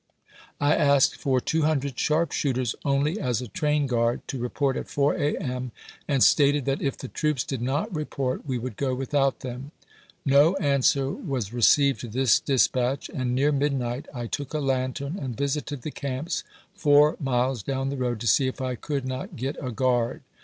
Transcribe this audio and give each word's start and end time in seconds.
I 0.59 0.73
asked 0.75 1.17
for 1.17 1.39
two 1.39 1.61
hundred 1.61 1.99
sharpshooters 1.99 2.73
only 2.83 3.19
as 3.19 3.39
a 3.39 3.47
train 3.47 3.85
guard, 3.85 4.27
to 4.29 4.39
report 4.39 4.75
at 4.75 4.89
4 4.89 5.13
a. 5.13 5.35
m., 5.37 5.71
and 6.07 6.23
stated 6.23 6.65
that 6.65 6.81
if 6.81 6.97
the 6.97 7.07
troops 7.07 7.43
did 7.43 7.61
not 7.61 7.95
report 7.95 8.43
we 8.47 8.57
would 8.57 8.77
go 8.77 8.95
without 8.95 9.41
them. 9.41 9.69
No 10.25 10.55
answer 10.55 11.11
was 11.11 11.53
received 11.53 11.99
to 11.99 12.07
this 12.07 12.39
dispatch, 12.39 13.11
and 13.13 13.35
near 13.35 13.51
midnight 13.51 14.07
I 14.11 14.25
took 14.25 14.55
a 14.55 14.59
lantern 14.59 15.19
and 15.21 15.37
visited 15.37 15.83
the 15.83 15.91
camps, 15.91 16.43
fom 16.75 17.17
miles 17.19 17.61
down 17.61 17.89
the 17.89 17.95
road, 17.97 18.19
to 18.21 18.27
see 18.27 18.47
if 18.47 18.59
I 18.59 18.73
could 18.73 19.05
not 19.05 19.35
get 19.35 19.55
a 19.63 19.69
guard. 19.71 20.23